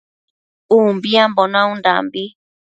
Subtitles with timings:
[0.77, 2.23] Umbiambo naundambi